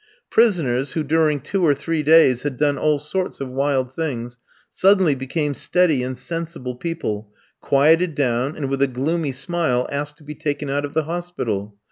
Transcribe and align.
Prisoners, 0.31 0.93
who 0.93 1.03
during 1.03 1.39
two 1.39 1.63
or 1.63 1.75
three 1.75 2.01
days 2.01 2.41
had 2.41 2.57
done 2.57 2.75
all 2.75 2.97
sorts 2.97 3.39
of 3.39 3.47
wild 3.49 3.93
things, 3.93 4.39
suddenly 4.71 5.13
became 5.13 5.53
steady 5.53 6.01
and 6.01 6.17
sensible 6.17 6.73
people, 6.75 7.31
quieted 7.61 8.15
down, 8.15 8.55
and, 8.55 8.67
with 8.67 8.81
a 8.81 8.87
gloomy 8.87 9.31
smile, 9.31 9.87
asked 9.91 10.17
to 10.17 10.23
be 10.23 10.33
taken 10.33 10.71
out 10.71 10.85
of 10.85 10.95
the 10.95 11.03
hospital. 11.03 11.75